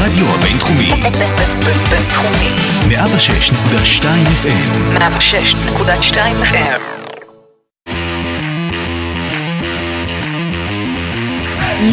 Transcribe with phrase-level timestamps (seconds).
[0.00, 0.90] הרדיו הבינתחומי.
[1.90, 2.50] בינתחומי.
[2.88, 4.04] 106.2
[4.42, 4.98] FM.
[4.98, 6.80] 106.2 FM.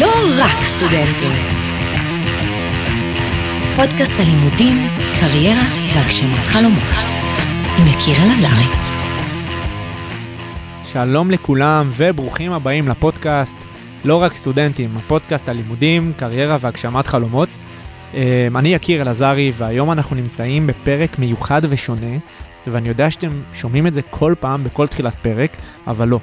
[0.00, 1.32] לא רק סטודנטים.
[3.76, 4.88] פודקאסט הלימודים,
[5.20, 5.64] קריירה
[5.94, 6.94] והגשמת חלומות.
[7.78, 8.66] עם יקיר אלעזרי.
[10.84, 13.56] שלום לכולם וברוכים הבאים לפודקאסט
[14.04, 17.48] לא רק סטודנטים, הפודקאסט הלימודים, קריירה והגשמת חלומות.
[18.14, 22.16] אמ, אני יקיר אלעזרי והיום אנחנו נמצאים בפרק מיוחד ושונה,
[22.66, 26.20] ואני יודע שאתם שומעים את זה כל פעם בכל תחילת פרק, אבל לא.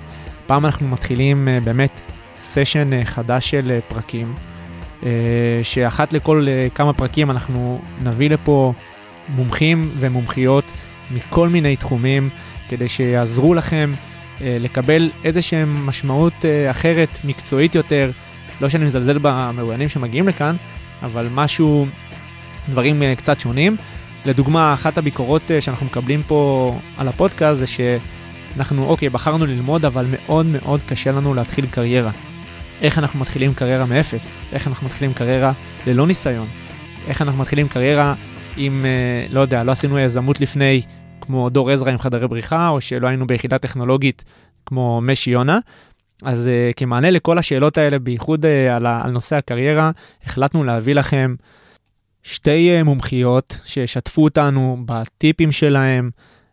[0.47, 2.01] פעם אנחנו מתחילים אה, באמת
[2.39, 4.33] סשן אה, חדש של אה, פרקים,
[5.63, 8.73] שאחת לכל כמה פרקים אנחנו נביא לפה
[9.29, 10.63] מומחים ומומחיות
[11.11, 12.29] מכל מיני תחומים,
[12.69, 13.91] כדי שיעזרו לכם
[14.41, 16.33] לקבל איזושהי משמעות
[16.71, 18.11] אחרת, מקצועית יותר.
[18.61, 20.55] לא שאני מזלזל במרואיינים שמגיעים לכאן,
[21.03, 21.85] אבל משהו,
[22.69, 23.75] דברים uh, קצת שונים.
[24.25, 30.05] לדוגמה, אחת הביקורות uh, שאנחנו מקבלים פה על הפודקאסט זה שאנחנו, אוקיי, בחרנו ללמוד, אבל
[30.11, 32.11] מאוד מאוד קשה לנו להתחיל קריירה.
[32.81, 34.35] איך אנחנו מתחילים קריירה מאפס?
[34.53, 35.51] איך אנחנו מתחילים קריירה
[35.87, 36.47] ללא ניסיון?
[37.07, 38.13] איך אנחנו מתחילים קריירה
[38.57, 40.81] אם, uh, לא יודע, לא עשינו יזמות לפני,
[41.21, 44.23] כמו דור עזרא עם חדרי בריחה, או שלא היינו ביחידה טכנולוגית
[44.65, 45.59] כמו משי יונה.
[46.23, 49.91] אז uh, כמענה לכל השאלות האלה, בייחוד uh, על, על נושא הקריירה,
[50.23, 51.35] החלטנו להביא לכם
[52.23, 56.09] שתי uh, מומחיות שישתפו אותנו בטיפים שלהם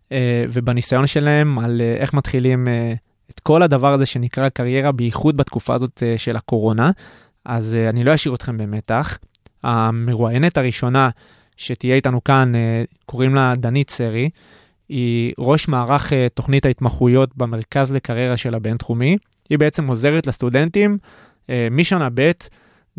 [0.09, 0.13] uh,
[0.53, 2.99] ובניסיון שלהם על uh, איך מתחילים uh,
[3.31, 6.91] את כל הדבר הזה שנקרא קריירה, בייחוד בתקופה הזאת uh, של הקורונה.
[7.45, 9.19] אז uh, אני לא אשאיר אתכם במתח.
[9.63, 11.11] המרואיינת הראשונה
[11.57, 14.31] שתהיה איתנו כאן, uh, קוראים לה דנית סרי.
[14.89, 19.17] היא ראש מערך uh, תוכנית ההתמחויות במרכז לקריירה של הבינתחומי.
[19.53, 20.98] היא בעצם עוזרת לסטודנטים
[21.50, 22.31] אה, משנה ב'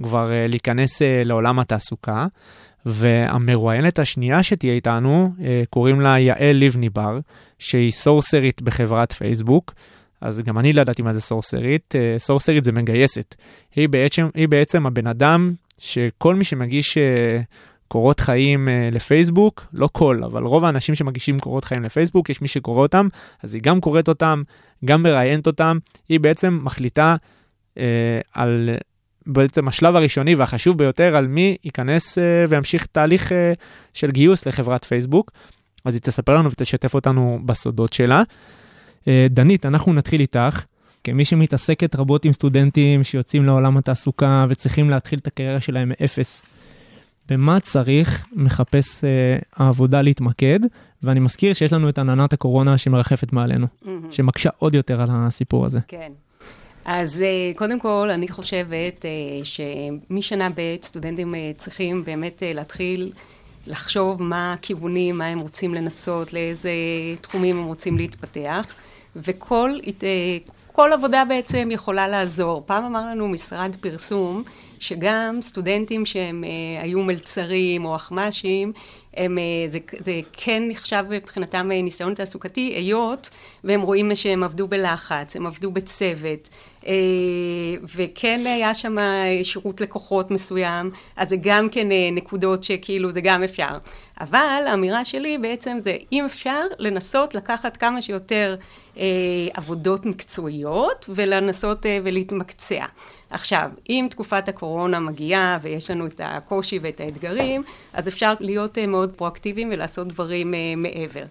[0.04, 2.26] כבר אה, להיכנס אה, לעולם התעסוקה.
[2.86, 5.34] והמרואיינת השנייה שתהיה איתנו,
[5.70, 7.20] קוראים לה יעל לבני בר,
[7.60, 9.74] שהיא סורסרית בחברת פייסבוק.
[10.22, 11.96] אז גם אני לא ידעתי מה זה סורסרית.
[12.18, 13.36] סורסרית זה מגייסת.
[13.76, 16.98] היא בעצם, היא בעצם הבן אדם שכל מי שמגיש
[17.94, 22.48] קורות חיים uh, לפייסבוק, לא כל, אבל רוב האנשים שמגישים קורות חיים לפייסבוק, יש מי
[22.48, 23.08] שקורא אותם,
[23.44, 24.44] אז היא גם קוראת אותם,
[24.86, 25.78] גם מראיינת אותם,
[26.10, 27.16] היא בעצם מחליטה
[27.76, 27.80] uh,
[28.34, 28.70] על
[29.28, 33.36] בעצם השלב הראשוני והחשוב ביותר על מי ייכנס uh, וימשיך תהליך uh,
[33.94, 35.32] של גיוס לחברת פייסבוק.
[35.86, 38.24] אז היא תספר לנו ותשתף אותנו בסודות שלה.
[39.02, 40.64] Uh, דנית, אנחנו נתחיל איתך.
[41.04, 46.42] כמי שמתעסקת רבות עם סטודנטים שיוצאים לעולם התעסוקה וצריכים להתחיל את הקריירה שלהם מאפס,
[47.30, 50.60] במה צריך מחפש אה, העבודה להתמקד,
[51.04, 53.88] ואני מזכיר שיש לנו את עננת הקורונה שמרחפת מעלינו, mm-hmm.
[54.12, 55.80] שמקשה עוד יותר על הסיפור הזה.
[55.88, 56.12] כן.
[56.86, 59.12] אז אה, קודם כל, אני חושבת אה,
[59.44, 63.12] שמשנה ב' סטודנטים אה, צריכים באמת להתחיל
[63.68, 66.72] לחשוב מה הכיוונים, מה הם רוצים לנסות, לאיזה
[67.22, 68.66] תחומים הם רוצים להתפתח,
[69.16, 69.72] וכל
[70.72, 72.64] כל עבודה בעצם יכולה לעזור.
[72.66, 74.44] פעם אמר לנו משרד פרסום,
[74.84, 78.74] שגם סטודנטים שהם אה, היו מלצרים או אחמ"שים,
[79.18, 83.30] הם, אה, זה, זה כן נחשב מבחינתם אה, ניסיון תעסוקתי, היות
[83.64, 86.50] והם רואים שהם עבדו בלחץ, הם עבדו בצוות,
[87.96, 88.98] וכן היה שם
[89.44, 93.78] שירות לקוחות מסוים, אז זה גם כן אה, נקודות שכאילו זה גם אפשר.
[94.22, 98.56] אבל האמירה שלי בעצם זה אם אפשר לנסות לקחת כמה שיותר
[98.98, 99.04] אה,
[99.54, 102.86] עבודות מקצועיות ולנסות אה, ולהתמקצע.
[103.30, 108.88] עכשיו, אם תקופת הקורונה מגיעה ויש לנו את הקושי ואת האתגרים, אז אפשר להיות אה,
[108.88, 111.26] מאוד פרואקטיביים ולעשות דברים אה, מעבר.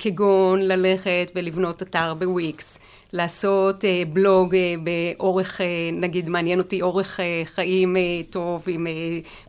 [0.00, 2.78] כגון ללכת ולבנות אתר בוויקס,
[3.12, 8.86] לעשות אה, בלוג אה, באורך, אה, נגיד מעניין אותי אורך אה, חיים אה, טוב עם
[8.86, 8.92] אה,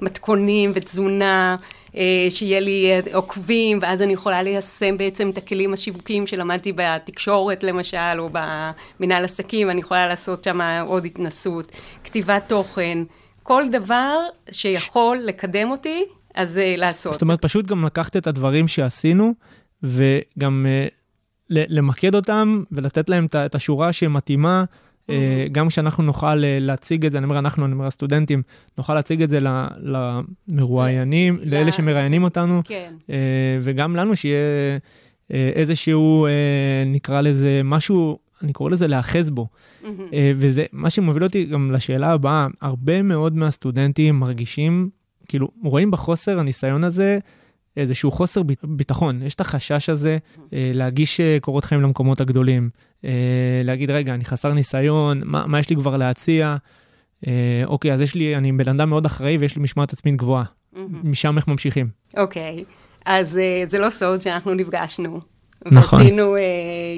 [0.02, 1.56] מתכונים ותזונה,
[1.96, 7.64] אה, שיהיה לי אה, עוקבים, ואז אני יכולה ליישם בעצם את הכלים השיווקיים שלמדתי בתקשורת
[7.64, 11.72] למשל, או במנהל עסקים, אני יכולה לעשות שם עוד התנסות,
[12.04, 12.98] כתיבת תוכן,
[13.44, 14.18] כל דבר
[14.52, 16.06] שיכול לקדם אותי,
[16.36, 17.14] אז אה, לעשות.
[17.14, 19.34] זאת אומרת, פשוט גם לקחת את הדברים שעשינו,
[19.84, 20.94] וגם uh,
[21.50, 24.64] למקד אותם ולתת להם את השורה שמתאימה,
[25.08, 25.10] uh,
[25.52, 28.42] גם כשאנחנו נוכל uh, להציג את זה, אני אומר אנחנו, אני אומר הסטודנטים,
[28.78, 29.40] נוכל להציג את זה
[30.50, 32.94] למרואיינים, לאלה שמראיינים אותנו, כן.
[33.00, 33.12] uh,
[33.62, 36.30] וגם לנו שיהיה uh, איזשהו, uh,
[36.90, 39.48] נקרא לזה, משהו, אני קורא לזה להאחז בו.
[39.84, 39.88] Mm-hmm.
[40.38, 44.90] וזה מה שמוביל אותי גם לשאלה הבאה, הרבה מאוד מהסטודנטים מרגישים,
[45.28, 47.20] כאילו, רואים בחוסר הניסיון הזה,
[47.78, 50.18] איזשהו חוסר ביטחון, יש את החשש הזה
[50.54, 52.70] אה, להגיש אה, קורות חיים למקומות הגדולים,
[53.06, 53.12] אה,
[53.64, 56.56] להגיד, רגע, אני חסר ניסיון, מה, מה יש לי כבר להציע?
[57.66, 60.44] אוקיי, אז יש לי, אני בן אדם מאוד אחראי ויש לי משמעת עצמית גבוהה.
[61.04, 61.90] משם איך ממשיכים.
[62.18, 62.64] אוקיי,
[63.06, 65.20] אז זה לא סוד שאנחנו נפגשנו.
[65.72, 66.00] נכון.
[66.00, 66.42] ועשינו אה,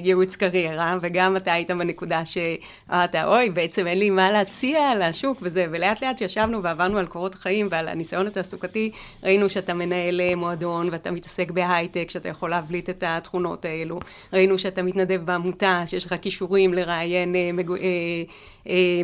[0.04, 5.66] ייעוץ קריירה, וגם אתה היית בנקודה שאמרת, אוי, בעצם אין לי מה להציע לשוק וזה,
[5.72, 8.92] ולאט לאט שישבנו ועברנו על קורות החיים ועל הניסיון התעסוקתי,
[9.24, 14.00] ראינו שאתה מנהל אה, מועדון ואתה מתעסק בהייטק, שאתה יכול להבליט את התכונות האלו,
[14.34, 17.76] ראינו שאתה מתנדב בעמותה, שיש לך כישורים לראיין אה, מגו...
[17.76, 17.82] אה,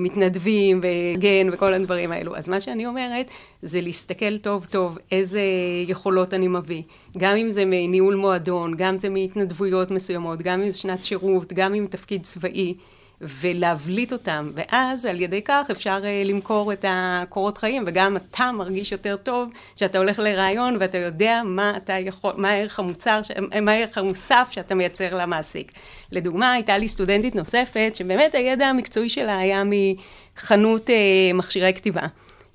[0.01, 2.35] מתנדבים וגן וכל הדברים האלו.
[2.35, 3.31] אז מה שאני אומרת
[3.61, 5.41] זה להסתכל טוב טוב איזה
[5.87, 6.81] יכולות אני מביא.
[7.17, 11.73] גם אם זה מניהול מועדון, גם זה מהתנדבויות מסוימות, גם אם זה שנת שירות, גם
[11.73, 12.75] אם תפקיד צבאי.
[13.21, 18.91] ולהבליט אותם, ואז על ידי כך אפשר uh, למכור את הקורות חיים, וגם אתה מרגיש
[18.91, 23.21] יותר טוב שאתה הולך לרעיון ואתה יודע מה אתה יכול, מה הערך המוצר,
[23.61, 25.71] מה הערך המוסף שאתה מייצר למעסיק.
[26.11, 30.93] לדוגמה, הייתה לי סטודנטית נוספת, שבאמת הידע המקצועי שלה היה מחנות uh,
[31.33, 32.05] מכשירי כתיבה,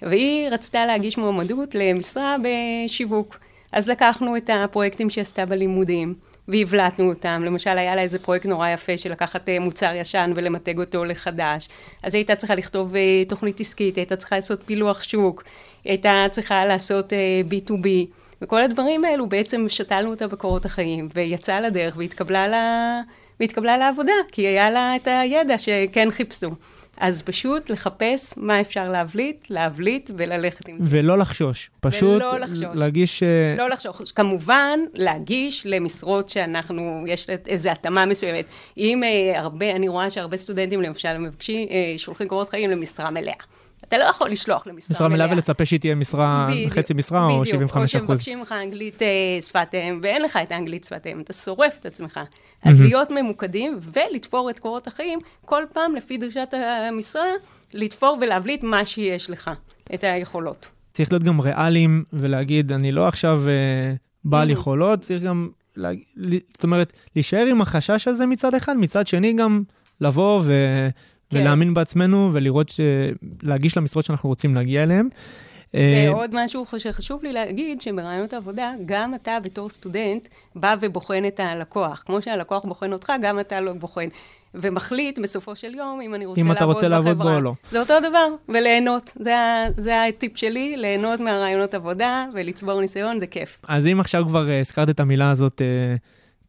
[0.02, 3.38] והיא רצתה להגיש מועמדות למשרה בשיווק.
[3.72, 6.29] אז לקחנו את הפרויקטים שהיא עשתה בלימודים.
[6.50, 7.42] והבלטנו אותם.
[7.46, 11.68] למשל, היה לה איזה פרויקט נורא יפה של לקחת אה, מוצר ישן ולמתג אותו לחדש.
[12.02, 15.44] אז היא הייתה צריכה לכתוב אה, תוכנית עסקית, היא הייתה צריכה לעשות פילוח שוק,
[15.84, 17.12] היא הייתה צריכה לעשות
[17.50, 17.86] B2B.
[17.86, 18.02] אה,
[18.42, 23.00] וכל הדברים האלו בעצם שתלנו אותה בקורות החיים, ויצאה לדרך והתקבלה, לה,
[23.40, 26.50] והתקבלה לעבודה, כי היה לה את הידע שכן חיפשו.
[27.00, 30.84] אז פשוט לחפש מה אפשר להבליט, להבליט וללכת עם זה.
[30.88, 32.64] ולא לחשוש, פשוט ולא לחשוש.
[32.74, 33.22] להגיש...
[33.58, 34.12] לא לחשוש.
[34.12, 38.44] כמובן, להגיש למשרות שאנחנו, יש איזו התאמה מסוימת.
[38.78, 43.34] אם אה, הרבה, אני רואה שהרבה סטודנטים, למשל, מבקשים, אה, שולחים קורות חיים למשרה מלאה.
[43.84, 45.26] אתה לא יכול לשלוח למשרה משרה מלאה.
[45.26, 48.20] מלאה ולצפה שהיא תהיה משרה, בדיוק, חצי משרה או 75 בדיוק, או אחוז.
[48.20, 49.08] שמבקשים ממך אנגלית אה,
[49.40, 52.20] שפת אם, ואין לך את האנגלית שפת אם, אתה שורף את עצמך.
[52.62, 56.54] אז להיות ממוקדים ולתפור את קורות החיים, כל פעם לפי דרישת
[56.88, 57.24] המשרה,
[57.74, 59.50] לתפור ולהבליט מה שיש לך,
[59.94, 60.68] את היכולות.
[60.92, 63.52] צריך להיות גם ריאליים ולהגיד, אני לא עכשיו אה,
[64.24, 64.52] בעל Mhm.
[64.52, 65.98] יכולות, צריך גם, להג...
[66.16, 69.62] ל- זאת אומרת, להישאר עם החשש הזה מצד אחד, מצד שני גם
[70.00, 70.52] לבוא ו...
[71.30, 71.38] כן.
[71.38, 72.80] ולהאמין בעצמנו ולראות, ש...
[73.42, 75.08] להגיש למשרות שאנחנו רוצים להגיע אליהן.
[75.74, 81.40] אה, ועוד משהו שחשוב לי להגיד, שברעיונות העבודה, גם אתה בתור סטודנט בא ובוחן את
[81.40, 82.02] הלקוח.
[82.06, 84.08] כמו שהלקוח בוחן אותך, גם אתה לא בוחן.
[84.54, 86.74] ומחליט בסופו של יום אם אני רוצה אם לעבוד אתה בחברה.
[86.74, 87.52] רוצה לעבוד בו או לא.
[87.70, 89.12] זה אותו דבר, וליהנות.
[89.18, 89.34] זה,
[89.76, 93.60] זה הטיפ שלי, ליהנות מהרעיונות עבודה ולצבור ניסיון, זה כיף.
[93.68, 95.96] אז אם עכשיו כבר אה, הזכרת את המילה הזאת, אה,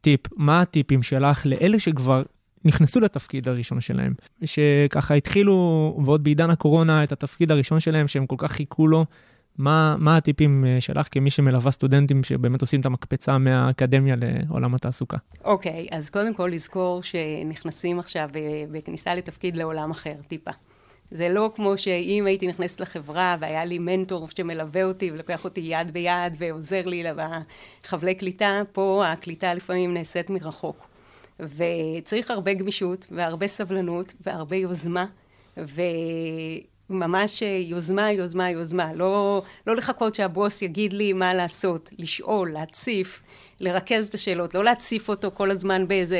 [0.02, 2.24] טיפ, מה הטיפים שלך לאלה שכבר
[2.66, 4.14] נכנסו לתפקיד הראשון שלהם,
[4.44, 5.54] שככה התחילו,
[6.06, 9.06] ועוד בעידן הקורונה, את התפקיד הראשון שלהם, שהם כל כך חיכו לו,
[9.58, 15.18] מה, מה הטיפים אה, שלך כמי שמלווה סטודנטים שבאמת עושים את המקפצה מהאקדמיה לעולם התעסוקה?
[15.44, 20.52] אוקיי, אז קודם כל לזכור שנכנסים עכשיו ב- בכניסה לתפקיד לעולם אחר, טיפה.
[21.12, 25.92] זה לא כמו שאם הייתי נכנסת לחברה והיה לי מנטור שמלווה אותי ולוקח אותי יד
[25.92, 30.91] ביד ועוזר לי בחבלי קליטה, פה הקליטה לפעמים נעשית מרחוק.
[31.42, 35.06] וצריך הרבה גמישות והרבה סבלנות והרבה יוזמה,
[36.92, 38.94] וממש יוזמה, יוזמה, יוזמה.
[38.94, 43.22] לא, לא לחכות שהבוס יגיד לי מה לעשות, לשאול, להציף,
[43.62, 46.20] לרכז את השאלות, לא להציף אותו כל הזמן באיזה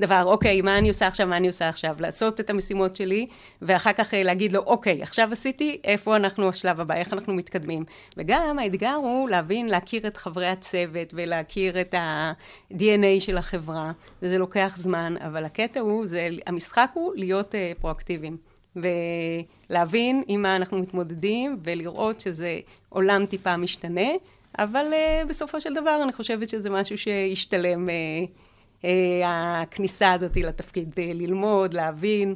[0.00, 3.26] דבר, אוקיי, מה אני עושה עכשיו, מה אני עושה עכשיו, לעשות את המשימות שלי,
[3.62, 7.84] ואחר כך אה, להגיד לו, אוקיי, עכשיו עשיתי, איפה אנחנו השלב הבא, איך אנחנו מתקדמים.
[8.16, 14.72] וגם האתגר הוא להבין, להכיר את חברי הצוות ולהכיר את ה-DNA של החברה, וזה לוקח
[14.76, 18.49] זמן, אבל הקטע הוא, זה, המשחק הוא להיות אה, פרואקטיביים.
[18.76, 22.58] ולהבין עם מה אנחנו מתמודדים, ולראות שזה
[22.88, 24.08] עולם טיפה משתנה,
[24.58, 28.86] אבל uh, בסופו של דבר אני חושבת שזה משהו שישתלם, uh, uh,
[29.24, 32.34] הכניסה הזאת לתפקיד, uh, ללמוד, להבין.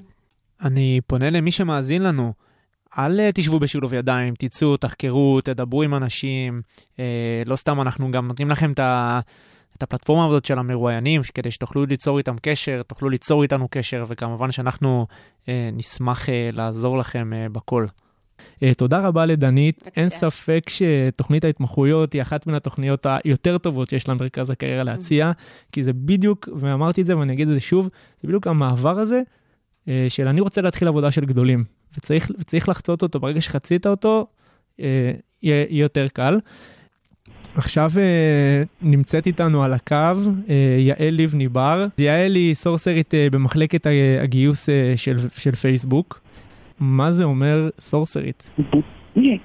[0.65, 2.33] אני פונה למי שמאזין לנו,
[2.99, 6.63] אל אה, תשבו בשילוב ידיים, תצאו, תחקרו, תדברו עם אנשים.
[6.99, 9.21] אה, לא סתם, אנחנו גם נותנים לכם את, ה,
[9.77, 14.51] את הפלטפורמה הזאת של המרואיינים, כדי שתוכלו ליצור איתם קשר, תוכלו ליצור איתנו קשר, וכמובן
[14.51, 15.07] שאנחנו
[15.49, 17.87] אה, נשמח אה, לעזור לכם אה, בכל.
[18.63, 19.83] אה, תודה רבה לדנית.
[19.83, 20.01] בבקשה.
[20.01, 25.33] אין ספק שתוכנית ההתמחויות היא אחת מן התוכניות היותר טובות שיש למרכז הקריירה להציע,
[25.73, 27.89] כי זה בדיוק, ואמרתי את זה ואני אגיד את זה שוב,
[28.23, 29.21] זה בדיוק המעבר הזה
[29.89, 31.65] אה, של אני רוצה להתחיל עבודה של גדולים,
[31.99, 34.27] וצריך, וצריך לחצות אותו, ברגע שחצית אותו,
[34.81, 35.13] אה,
[35.43, 36.39] יהיה יותר קל.
[37.57, 39.95] עכשיו אה, נמצאת איתנו על הקו
[40.51, 41.87] אה, יעל לבני בר.
[41.99, 43.87] יעל היא סורסרית אה, במחלקת
[44.23, 46.21] הגיוס של, של פייסבוק.
[46.81, 48.51] מה זה אומר סורסרית?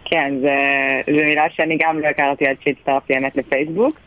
[0.06, 4.00] כן, זו מילה שאני גם לא הכרתי עד שהצטרפתי האמת לפייסבוק.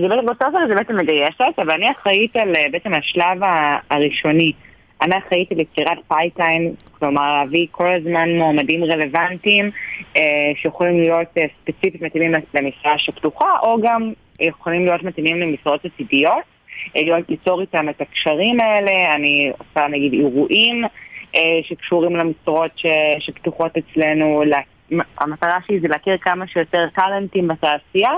[0.00, 3.38] זה בעצם, זה בעצם מגייסת, אבל אני אחראית על בעצם השלב
[3.90, 4.52] הראשוני.
[5.02, 9.70] אני אחראית על יצירת pipeline, כלומר להביא כל הזמן מועמדים רלוונטיים
[10.16, 10.22] אה,
[10.56, 16.42] שיכולים להיות אה, ספציפית מתאימים למשרה שפתוחה, או גם יכולים להיות מתאימים למשרות עתידיות,
[16.96, 20.84] אה, ליצור איתם את הקשרים האלה, אני עושה נגיד אירועים
[21.36, 22.86] אה, שקשורים למשרות ש,
[23.18, 24.58] שפתוחות אצלנו, לה,
[25.18, 28.10] המטרה שלי זה להכיר כמה שיותר טאלנטים בתעשייה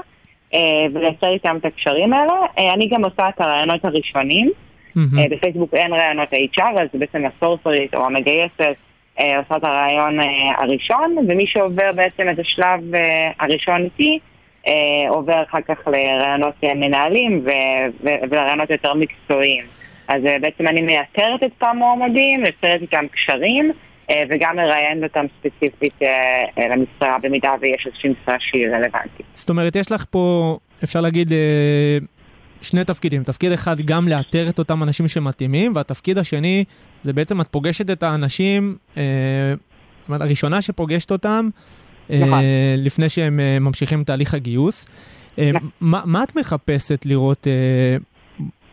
[0.54, 2.32] אה, ולייצר איתם את הקשרים האלה.
[2.58, 4.50] אה, אני גם עושה את הרעיונות הראשונים.
[4.94, 5.18] מהמם.
[5.18, 8.76] אה, בפייסבוק אין רעיונות HR, אז בעצם הסורסרית או המגייסת
[9.20, 10.26] אה, עושה את הרעיון אה,
[10.58, 12.80] הראשון, ומי שעובר בעצם את השלב
[13.40, 14.18] הראשון איתי,
[15.08, 19.64] עובר אחר כך לרעיונות מנהלים ו- ו- ולרעיונות יותר מקצועיים.
[20.08, 23.72] אז בעצם אני מאתרת את אותם מועמדים, יוצרת איתם קשרים,
[24.28, 25.98] וגם מראיינת אותם ספציפית
[26.56, 29.26] למשרה, במידה ויש איזושהי משרה שהיא רלוונטית.
[29.34, 31.32] זאת אומרת, יש לך פה, אפשר להגיד,
[32.62, 33.24] שני תפקידים.
[33.24, 36.64] תפקיד אחד, גם לאתר את אותם אנשים שמתאימים, והתפקיד השני,
[37.04, 39.02] זה בעצם את פוגשת את האנשים, אה,
[40.00, 41.48] זאת אומרת, הראשונה שפוגשת אותם,
[42.10, 42.40] אה, נכון.
[42.78, 44.86] לפני שהם אה, ממשיכים את תהליך הגיוס.
[45.38, 45.68] אה, נכון.
[45.80, 47.96] מה, מה את מחפשת לראות, אה,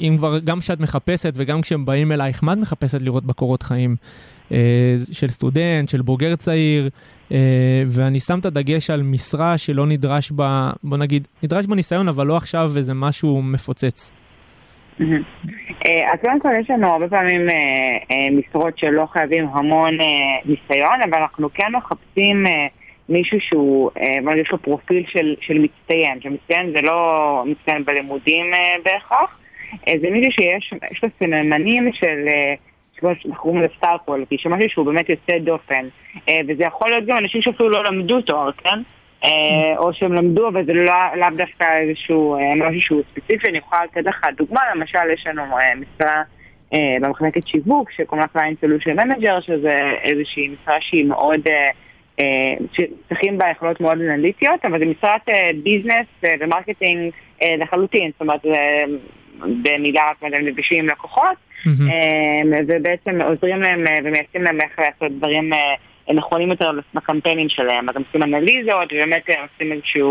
[0.02, 3.96] אם כבר, גם כשאת מחפשת וגם כשהם באים אלייך, מה את מחפשת לראות בקורות חיים?
[4.52, 6.90] אה, של סטודנט, של בוגר צעיר,
[7.32, 12.08] אה, ואני שם את הדגש על משרה שלא נדרש בה, בוא נגיד, נדרש בה ניסיון,
[12.08, 14.12] אבל לא עכשיו איזה משהו מפוצץ.
[15.02, 17.48] אה, אז קודם כל יש לנו הרבה פעמים
[18.32, 19.98] משרות שלא חייבים המון
[20.46, 22.46] ניסיון, אבל אנחנו כן מחפשים
[23.10, 23.90] מישהו שהוא,
[24.24, 28.46] בוא נגיד, יש לו פרופיל של, של מצטיין, שמצטיין זה לא מצטיין בלימודים
[28.86, 29.38] בהכרח,
[29.86, 32.28] זה מישהו שיש יש לו סממנים של,
[32.96, 35.88] אה, כמו שאנחנו קוראים לזה סטאר קוולטי, שמשהו שהוא באמת יוצא דופן,
[36.30, 38.80] אה, וזה יכול להיות גם אנשים שאפילו לא למדו תואר, כן?
[39.24, 43.50] אה, או שהם למדו, אבל זה לא- לאו דווקא איזשהו אה, משהו שהוא ספציפי.
[43.50, 46.24] אני יכולה לתת לך דוגמה, למשל יש לנו אה, משרה
[46.74, 51.70] אה, במחלקת שיווק שקוראים לה Client Solution Manager, שזה איזושהי משרה שהיא מאוד, אה,
[52.20, 57.12] אה, שצריכים בה יכולות מאוד אנליטיות, אבל זו משרת אה, business אה, ו marketing
[57.42, 58.80] אה, לחלוטין, זאת אומרת, זה,
[59.40, 61.24] במילה הם נפגשים עם לקוחות.
[61.24, 61.45] אה,
[62.68, 67.90] ובעצם עוזרים להם אה, ומייעצים להם איך לעשות דברים אה, נכונים יותר בקמפיינים שלהם.
[67.90, 70.02] אז הם עושים אנליזות, ובאמת אה, עושים איזושהי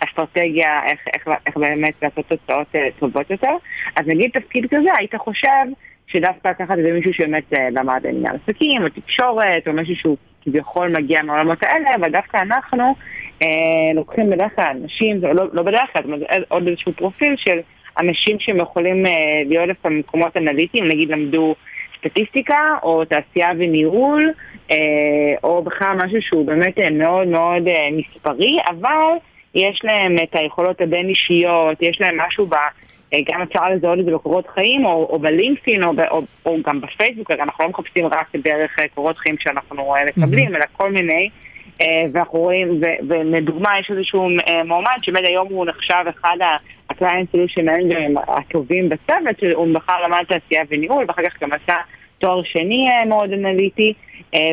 [0.00, 2.66] אסטרטגיה איך, איך, איך באמת לעשות תוצאות
[2.98, 3.52] טובות יותר.
[3.96, 5.66] אז נגיד תפקיד כזה, היית חושב
[6.06, 11.22] שדווקא לקחת איזה מישהו שבאמת למד עניין עסקים, או תקשורת, או מישהו שהוא כביכול מגיע
[11.22, 12.94] מהעולמות האלה, אבל דווקא אנחנו
[13.42, 16.02] אה, לוקחים בדרך כלל אנשים, לא, לא בדרך כלל,
[16.48, 17.58] עוד איזשהו פרופיל של
[18.00, 19.12] אנשים שהם יכולים אה,
[19.46, 21.54] להיות דווקא במקומות אנליטיים, נגיד למדו
[21.98, 24.32] סטטיסטיקה, או תעשייה וניהול,
[24.70, 24.76] אה,
[25.44, 29.16] או בכלל משהו שהוא באמת אה, מאוד מאוד מספרי, אבל
[29.54, 32.54] יש להם את היכולות הבין-אישיות, יש להם משהו ב...
[33.32, 37.30] גם אפשר לזהות את זה בקורות חיים, או, או בלינקדאין, או, או, או גם בפייסבוק,
[37.30, 41.30] אנחנו לא מחפשים רק דרך קורות חיים שאנחנו מקבלים, אלא כל מיני.
[41.80, 47.64] אה, ואנחנו רואים, ולדוגמה יש איזשהו אה, מועמד שבאמת היום הוא נחשב אחד ה-client solution
[47.64, 51.74] managers הטובים בצוות, שהוא בכלל למד תעשייה וניהול, ואחר כך גם עשה
[52.18, 53.92] תואר שני אה, מאוד אנליטי,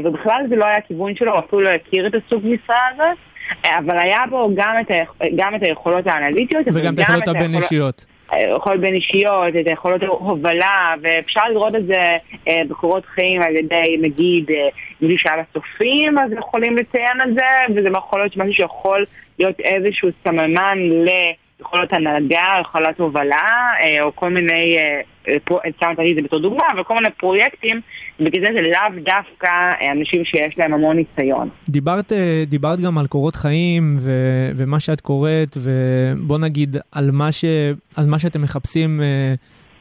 [0.04, 3.18] ובכלל זה לא היה הכיוון שלו, הוא אפילו לא הכיר את הסוג משרה הזאת,
[3.66, 8.06] אבל היה בו גם את, ה- גם את היכולות האנליטיות, וגם את היכולות היכולות- הבין-אישיות.
[8.36, 12.18] יכולות בין אישיות, את היכולות הובלה, ואפשר לראות את זה
[12.48, 14.68] אה, בקורות חיים על ידי, נגיד, אה,
[15.02, 19.06] מישהו שהיה בצופים, אז יכולים לציין את זה, וזה יכול להיות משהו שיכול
[19.40, 20.78] להיות איזשהו סממן
[21.60, 24.78] ליכולות הנהגה, יכולות הובלה, אה, או כל מיני,
[25.78, 27.82] סתם נתתי את זה בתור דוגמה, אבל כל מיני פרויקטים,
[28.20, 31.50] בגלל זה זה לאו דווקא אה, אנשים שיש להם המון ניסיון.
[31.70, 34.12] דיברת, אה, דיברת גם על קורות חיים ו,
[34.56, 37.46] ומה שאת קוראת, ובוא נגיד על מה, ש,
[37.98, 39.34] על מה שאתם מחפשים אה,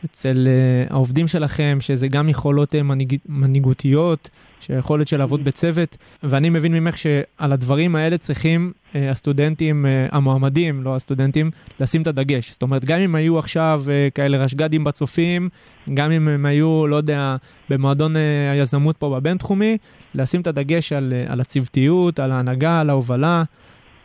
[0.05, 0.49] אצל
[0.91, 4.31] העובדים שלכם, שזה גם יכולות מנהיג, מנהיגותיות,
[4.67, 10.83] שהיכולת של לעבוד בצוות, ואני מבין ממך שעל הדברים האלה צריכים אה, הסטודנטים, אה, המועמדים,
[10.83, 12.51] לא הסטודנטים, לשים את הדגש.
[12.51, 15.49] זאת אומרת, גם אם היו עכשיו אה, כאלה רשג"דים בצופים,
[15.95, 17.37] גם אם הם היו, לא יודע,
[17.71, 19.79] במועדון אה, היזמות פה בבינתחומי,
[20.15, 23.43] לשים את הדגש על, אה, על הצוותיות, על ההנהגה, על ההובלה.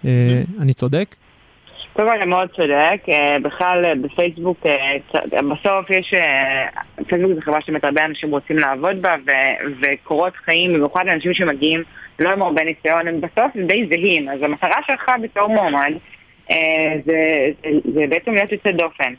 [0.06, 1.16] אה, אני צודק?
[1.94, 3.02] קודם כל, אתה מאוד צודק.
[3.10, 4.96] אה, בכלל, אה, בפייסבוק, אה,
[5.32, 6.14] בסוף יש...
[7.08, 11.84] פייסבוק זו חברה שבאמת הרבה אנשים רוצים לעבוד בה, ו- וקורות חיים, במיוחד אנשים שמגיעים
[12.20, 14.30] לא עם הרבה ניסיון, הם בסוף די זהים.
[14.30, 15.94] אז המטרה שלך בתור מועמד
[16.50, 16.56] זה,
[17.06, 19.14] זה, זה בעצם להיות יוצא דופן.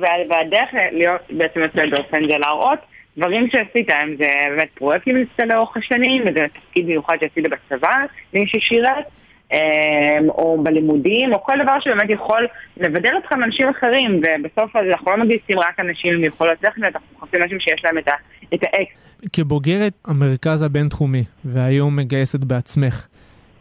[0.00, 2.78] וה- והדרך להיות בעצם יוצא דופן זה להראות
[3.16, 7.94] דברים שעשית, אם זה באמת פרויקטים שעשית לאורך השנים, וזה תפקיד מיוחד שעשית בצבא,
[8.34, 9.04] מי ששירת.
[9.52, 9.58] אמ,
[10.28, 12.46] או בלימודים, או כל דבר שבאמת יכול
[12.76, 17.42] לבדל אותך מאנשים אחרים, ובסוף אנחנו לא מגייסים רק אנשים עם יכולות טכניות, אנחנו מחפשים
[17.42, 18.08] אנשים שיש להם את
[18.54, 18.92] את האקס.
[19.32, 23.06] כבוגרת המרכז הבינתחומי, והיום מגייסת בעצמך,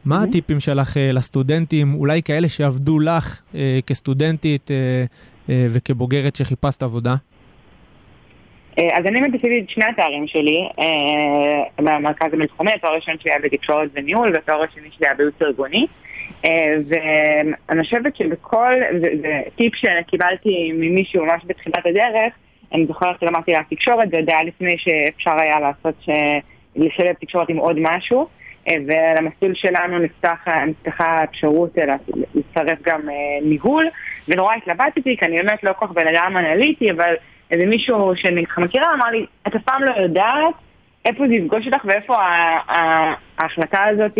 [0.06, 0.28] מה Mhm.
[0.28, 4.75] הטיפים שלך אה, לסטודנטים, אולי כאלה שעבדו לך אה, כסטודנטית אה,
[5.50, 7.16] אה, וכבוגרת שחיפשת עבודה?
[8.80, 13.39] אה, אז אני עשיתי את שני התארים שלי אה, במרכז הבינתחומי, התואר הראשון שלי היה
[13.39, 15.88] בתקשורת וניהול, והתואר השני שלי היה בייעוץ ארגוני.
[16.46, 22.34] אה, ואני חושבת שבכל, זה, טיפ שקיבלתי ממישהו ממש בתחילת הדרך,
[22.74, 25.96] אני זוכרת שלמדתי רק תקשורת, זה עוד היה לפני שאפשר היה לעשות.
[26.75, 28.27] לשלב תקשורת עם עוד משהו,
[28.68, 33.01] ולמסלול שלנו נפתח, נפתחה אפשרות להצטרף גם
[33.42, 33.86] ניהול,
[34.27, 37.13] ונורא התלבטתי, כי אני באמת לא כל כך בן אדם אנליטי, אבל
[37.53, 40.53] איזה מישהו שאני ככה מכירה אמר לי, את אף פעם לא יודעת
[41.05, 42.15] איפה זה יפגוש אותך ואיפה
[43.38, 44.17] ההחלטה הזאת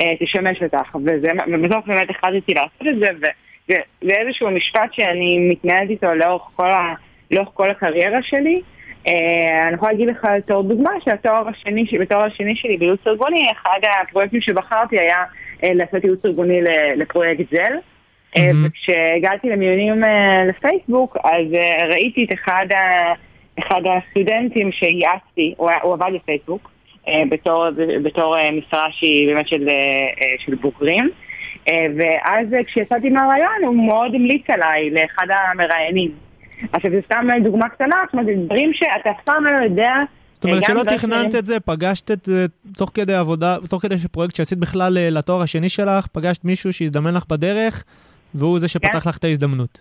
[0.00, 0.94] אה, תשמש אותך.
[0.94, 3.28] ובסוף באמת החלטתי לעשות את זה, וזה
[4.02, 6.94] זה איזשהו משפט שאני מתנהלת איתו לאורך כל, ה,
[7.30, 8.60] לאורך כל הקריירה שלי.
[9.08, 13.78] אה, אני יכולה להגיד לך בתור דוגמה שהתואר השני, בתואר השני שלי בייעוץ ארגוני, אחד
[14.02, 15.24] הפרויקטים שבחרתי היה
[15.64, 16.60] אה, לעשות ייעוץ ארגוני
[16.96, 17.76] לפרויקט זל.
[18.38, 18.66] מהמם.
[18.66, 23.12] וכשהגעתי למיונים אה, לפייסבוק, אז אה, ראיתי את אחד, ה,
[23.58, 26.70] אחד הסטודנטים שייעצתי, הוא, הוא עבד בפייסבוק,
[27.30, 27.66] בתור,
[28.02, 29.68] בתור משרה שהיא באמת של,
[30.38, 31.10] של בוגרים.
[31.68, 36.10] ואז כשיצאתי מהרעיון הוא מאוד המליץ עליי לאחד המראיינים.
[36.72, 39.92] עכשיו זו סתם דוגמה קטנה, זאת אומרת, זה דברים שאתה אף פעם לא יודע.
[40.34, 41.34] זאת אומרת שלא תכננת.
[41.34, 45.68] את זה, פגשת את זה תוך כדי עבודה, תוך כדי שפרויקט שעשית בכלל לתואר השני
[45.68, 47.84] שלך, פגשת מישהו שהזדמן לך בדרך,
[48.34, 49.08] והוא זה שפתח כן.
[49.08, 49.80] לך את ההזדמנות.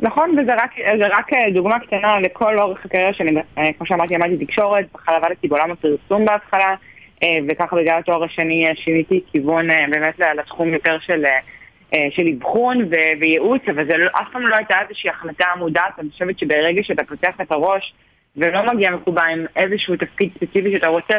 [0.00, 0.70] נכון, וזה רק,
[1.10, 3.36] רק אה, דוגמה קטנה לכל אורך הקריירה שלי.
[3.58, 6.74] אה, כמו שאמרתי, למדתי תקשורת, בכלל עבדתי בעולם הפרסום בהתחלה,
[7.22, 11.24] אה, וככה בגלל התואר השני שיניתי כיוון באמת לתחום יותר של,
[12.10, 15.98] של אבחון ו- וייעוץ, אבל זה לא, אף פעם לא הייתה איזושהי החלטה מודעת.
[15.98, 17.94] אני חושבת שברגע שאתה פותח את הראש
[18.36, 21.14] ולא מגיע מקובע עם איזשהו תפקיד ספציפי שאתה רוצה,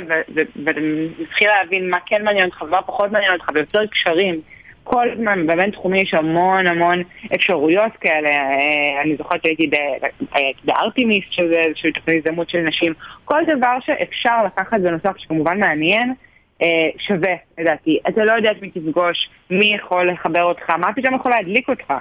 [0.65, 0.79] ואתה
[1.19, 4.41] מתחיל להבין מה כן מעניין אותך ומה פחות מעניין אותך, ויוצר קשרים.
[4.85, 7.03] כל הזמן בבינתחומי יש המון המון
[7.35, 8.29] אפשרויות כאלה.
[8.29, 12.93] אה, אני זוכרת שהייתי ב- אה, בארטימיס, שזה איזושהי תוכנית הזדמנות של נשים.
[13.25, 16.13] כל דבר שאפשר לקחת בנוסף, שכמובן מעניין,
[16.61, 17.99] אה, שווה, לדעתי.
[18.07, 21.93] אתה לא יודע את מי תפגוש, מי יכול לחבר אותך, מה פתאום יכול להדליק אותך.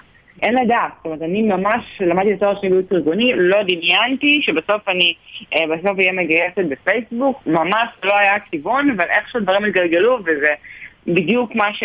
[0.43, 4.89] אין לדעת, זאת אומרת, אני ממש למדתי את התואר שלי בייעוץ ארגוני, לא דמיינתי שבסוף
[4.89, 5.15] אני,
[5.57, 10.55] אה, בסוף אהיה מגייסת בפייסבוק, ממש לא היה כיוון, אבל איכשהו דברים התגלגלו, וזה
[11.07, 11.83] בדיוק מה, ש,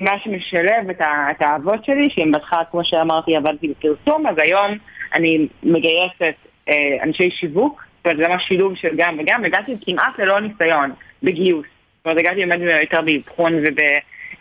[0.00, 4.78] מה שמשלב את, ה, את האהבות שלי, שאם בהתחלה, כמו שאמרתי, עבדתי בפרסום, אז היום
[5.14, 6.34] אני מגייסת
[6.68, 10.92] אה, אנשי שיווק, זאת אומרת, זה ממש שילוב של גם וגם, והגעתי כמעט ללא ניסיון
[11.22, 11.66] בגיוס.
[11.96, 13.78] זאת אומרת, הגעתי באמת יותר באבחון וב...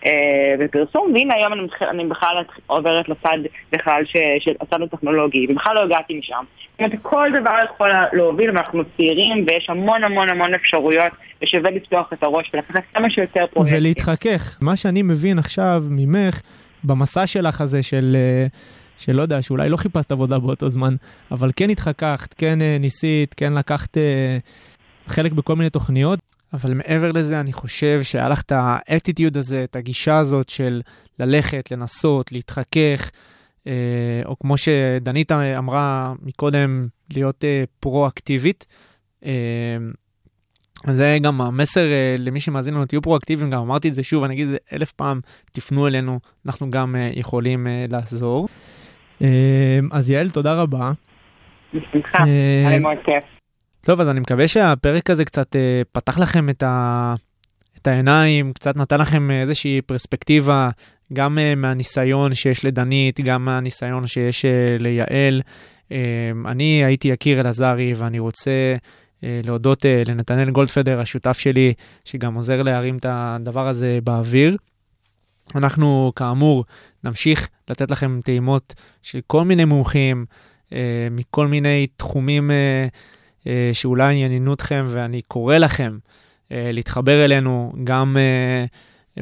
[0.05, 0.11] אה,
[0.59, 3.37] בפרסום, והנה היום אני, מתח- אני בכלל עוברת לצד
[3.71, 6.43] בכלל ש- של הצד הטכנולוגי, ובכלל לא הגעתי משם.
[6.71, 11.11] זאת אומרת, כל דבר יכול להוביל, ואנחנו צעירים, ויש המון המון המון אפשרויות,
[11.43, 13.77] ושווה לפתוח את הראש ולקחת כמה שיותר פרויקטים.
[13.79, 14.57] ולהתחכך.
[14.61, 16.41] מה שאני מבין עכשיו ממך,
[16.83, 18.45] במסע שלך הזה של, אה,
[18.97, 20.95] שלא יודע, שאולי לא חיפשת עבודה באותו זמן,
[21.31, 24.37] אבל כן התחככת, כן אה, ניסית, כן לקחת אה,
[25.07, 26.19] חלק בכל מיני תוכניות,
[26.53, 30.81] אבל מעבר לזה, אני חושב שהיה לך את האטיטיוד הזה, את הגישה הזאת של
[31.19, 33.09] ללכת, לנסות, להתחכך,
[33.67, 38.65] אה, או כמו שדנית אמרה מקודם, להיות אה, פרואקטיבית.
[39.25, 39.77] אה,
[40.87, 44.33] זה גם המסר אה, למי שמאזין לנו, תהיו פרואקטיביים, גם אמרתי את זה שוב, אני
[44.33, 45.19] אגיד את זה אלף פעם,
[45.51, 48.47] תפנו אלינו, אנחנו גם אה, יכולים אה, לעזור.
[49.21, 50.91] אה, אז יעל, תודה רבה.
[51.73, 53.34] בשמחה, אה, היה לי מאוד כיף.
[53.85, 57.15] טוב, אז אני מקווה שהפרק הזה קצת אה, פתח לכם את, ה...
[57.77, 60.69] את העיניים, קצת נתן לכם אה, איזושהי פרספקטיבה,
[61.13, 65.41] גם אה, מהניסיון שיש לדנית, גם מהניסיון שיש אה, ליעל.
[65.91, 65.97] אה,
[66.45, 68.75] אני הייתי יקיר אלעזרי, ואני רוצה
[69.23, 71.73] אה, להודות אה, לנתנאל גולדפדר, השותף שלי,
[72.05, 74.57] שגם עוזר להרים את הדבר הזה באוויר.
[75.55, 76.65] אנחנו כאמור
[77.03, 80.25] נמשיך לתת לכם טעימות של כל מיני מומחים,
[80.73, 82.87] אה, מכל מיני תחומים אה,
[83.73, 85.97] שאולי יעניינו אתכם, ואני קורא לכם
[86.51, 88.65] אה, להתחבר אלינו גם אה,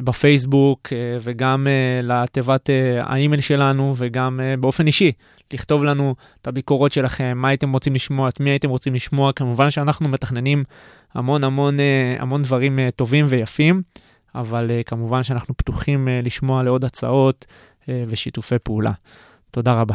[0.02, 5.12] בפייסבוק אה, וגם אה, לתיבת אה, האימייל שלנו, וגם אה, באופן אישי,
[5.52, 9.32] לכתוב לנו את הביקורות שלכם, מה הייתם רוצים לשמוע, את מי הייתם רוצים לשמוע.
[9.32, 10.64] כמובן שאנחנו מתכננים
[11.14, 13.82] המון המון אה, המון דברים אה, טובים ויפים,
[14.34, 17.46] אבל אה, כמובן שאנחנו פתוחים אה, לשמוע לעוד הצעות
[17.88, 18.92] אה, ושיתופי פעולה.
[19.50, 19.94] תודה רבה.